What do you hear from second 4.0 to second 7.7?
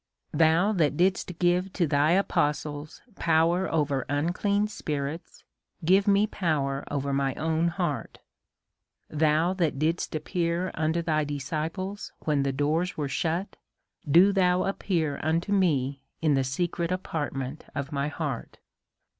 unclean spirits, give me poAver over mine own